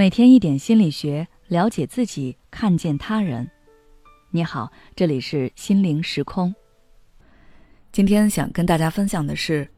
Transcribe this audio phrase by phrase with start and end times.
[0.00, 3.50] 每天一点心理学，了解自己，看见他人。
[4.30, 6.54] 你好，这里是心灵时空。
[7.92, 9.68] 今天想跟大家分享的是，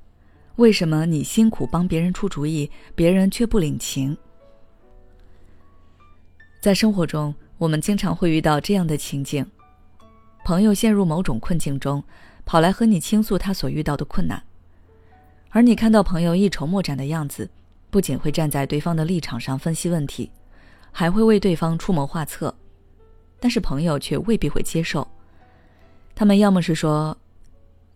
[0.54, 4.16] 为什么你辛苦帮别人出主意，别人却不领情？
[6.60, 9.44] 在生活中，我们经常会遇到这样的情景：
[10.44, 12.00] 朋友陷入某种困境中，
[12.44, 14.40] 跑来和你倾诉他所遇到的困难，
[15.50, 17.50] 而你看到朋友一筹莫展的样子。
[17.92, 20.30] 不仅会站在对方的立场上分析问题，
[20.90, 22.52] 还会为对方出谋划策，
[23.38, 25.06] 但是朋友却未必会接受。
[26.14, 27.14] 他们要么是说：“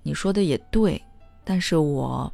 [0.04, 1.02] 你说的也对，
[1.44, 2.30] 但是我……”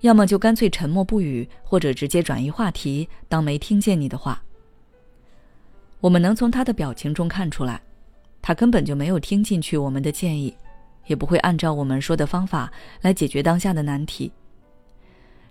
[0.00, 4.42] 要么就干脆沉默不语，或者直接转移话题，当没听见你的话。
[6.00, 7.78] 我们能从他的表情中看出来，
[8.40, 10.56] 他根本就没有听进去我们的建议，
[11.08, 12.72] 也不会按照我们说的方法
[13.02, 14.32] 来解决当下的难题。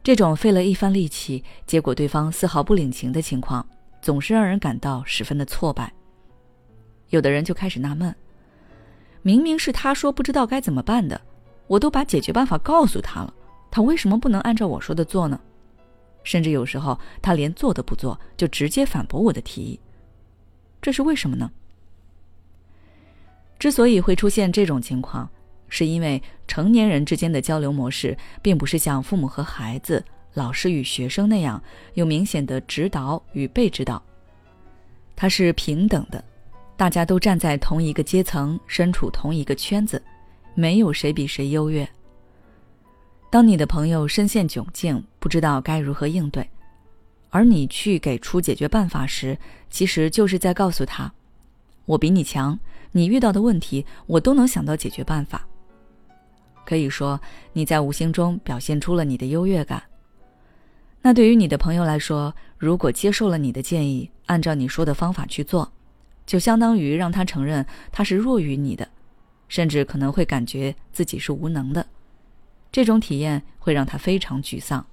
[0.03, 3.63] 这种费了一番力气，结果对方丝毫不领情的情况，
[4.01, 5.93] 总是让人感到十分的挫败。
[7.09, 8.15] 有的人就开始纳闷：
[9.21, 11.21] 明明是他说不知道该怎么办的，
[11.67, 13.31] 我都把解决办法告诉他了，
[13.69, 15.39] 他为什么不能按照我说的做呢？
[16.23, 19.79] 甚至有时候他连做都不做，就直接反驳我的提议，
[20.81, 21.51] 这是为什么呢？
[23.59, 25.29] 之所以会出现这种情况。
[25.71, 31.63] 是因为成年人之间的交流模式，并不是像父母和孩子、老师与学生那样
[31.93, 34.03] 有明显的指导与被指导，
[35.15, 36.21] 它是平等的，
[36.75, 40.03] 大家都站在同一个阶层，身处同一个圈子，
[40.55, 41.87] 没有谁比谁优越。
[43.29, 46.45] 当你的朋友深陷窘境，不知道该如何应对，
[47.29, 49.37] 而你去给出解决办法时，
[49.69, 51.13] 其实就是在告诉他：
[51.85, 52.59] 我比你强，
[52.91, 55.47] 你遇到的问题，我都能想到解决办法。
[56.65, 57.19] 可以说，
[57.53, 59.83] 你在无形中表现出了你的优越感。
[61.01, 65.71] 那对于你的朋友来说，如果接受了你的建议，按照你说的方法去做，
[66.25, 68.87] 就相当于让他承认他是弱于你的，
[69.47, 71.85] 甚至可能会感觉自己是无能的。
[72.71, 74.85] 这种体验会让他非常沮丧。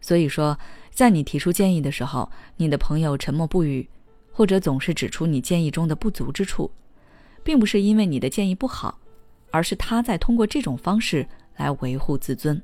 [0.00, 0.58] 所以说，
[0.90, 3.88] 在你提出建议的时候，你的朋友沉默不语，
[4.32, 6.70] 或者总是指出你建议中的不足之处，
[7.42, 8.99] 并不是因为你的建议不好。
[9.50, 12.60] 而是他在通过这种方式来维护自尊。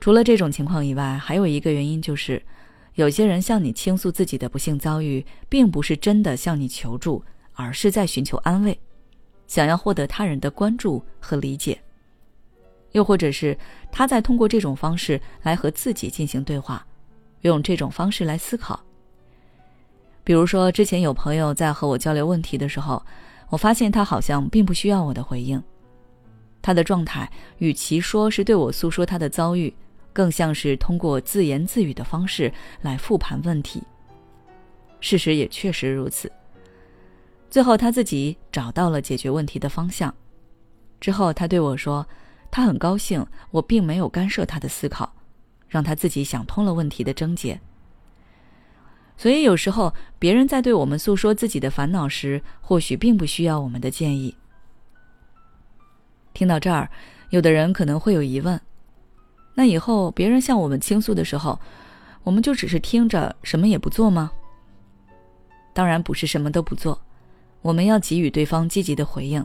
[0.00, 2.42] 除了这种情况以外，还有一个原因就是，
[2.94, 7.24] 有些人向你倾诉自己的不幸遭遇，并不是真的向你求助，
[7.54, 8.76] 而是在寻求安慰，
[9.46, 11.80] 想要获得他人的关注和理解。
[12.90, 13.56] 又或者是
[13.90, 16.84] 他在通过这种方式来和自己进行对话，
[17.42, 18.78] 用这种方式来思考。
[20.24, 23.02] 比如说，之前有朋友在和我交流问题的时候。
[23.52, 25.62] 我发现他好像并不需要我的回应，
[26.62, 29.70] 他的状态与其说是对我诉说他的遭遇，
[30.10, 33.82] 更像是通过自言自语的方式来复盘问题。
[35.00, 36.32] 事实也确实如此。
[37.50, 40.14] 最后他自己找到了解决问题的方向，
[40.98, 42.06] 之后他对我说，
[42.50, 45.14] 他很高兴我并没有干涉他的思考，
[45.68, 47.60] 让他自己想通了问题的症结。
[49.16, 54.34] 所以有时候，别人在对我们诉说自己的烦恼时，或许并不需要我们的建议。
[56.34, 56.90] 听到这儿，
[57.30, 58.60] 有的人可能会有疑问：
[59.54, 61.60] 那以后别人向我们倾诉的时候，
[62.24, 64.32] 我们就只是听着，什么也不做吗？
[65.72, 67.00] 当然不是什么都不做，
[67.60, 69.44] 我们要给予对方积极的回应。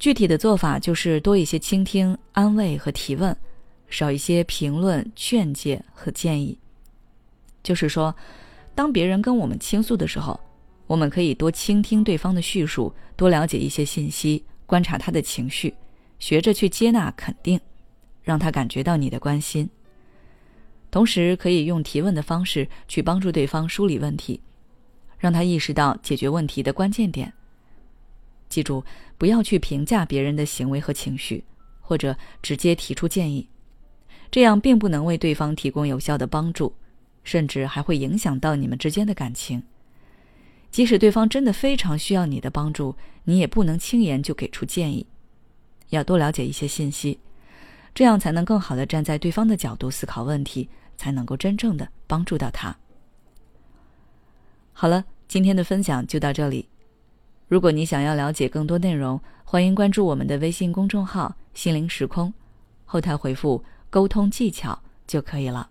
[0.00, 3.36] 具体的做法就是多一些倾听、安慰和提问，
[3.88, 6.58] 少一些评论、劝诫和建议。
[7.62, 8.12] 就是说。
[8.74, 10.38] 当别人跟我们倾诉的时候，
[10.86, 15.72] 我们可以多倾听对方的叙述，多了解一些信息，观察他的情绪，
[16.18, 17.60] 学着去接纳、肯定，
[18.22, 19.68] 让他感觉到你的关心。
[20.90, 24.40] 同时，可以用提问的方式去帮助对方梳理问题，
[25.18, 27.32] 让他意识到解决问题的关键点。
[28.48, 28.84] 记住，
[29.16, 31.42] 不要去评价别人的行为和情绪，
[31.80, 33.48] 或者直接提出建议，
[34.30, 36.72] 这样并不能为对方提供有效的帮助。
[37.24, 39.62] 甚至还会影响到你们之间的感情。
[40.70, 42.94] 即使对方真的非常需要你的帮助，
[43.24, 45.06] 你也不能轻言就给出建议，
[45.88, 47.18] 要多了解一些信息，
[47.94, 52.76] 这样才能更好的站在对方的角度思考问题，才能够真正的帮助到他。
[54.72, 56.68] 好了，今天的分享就到这里。
[57.46, 62.34] 如果你想要了解更多内容，欢迎关注我们的微信公众号“心灵时空”，
[62.84, 65.70] 后台回复“沟通技巧”就可以了。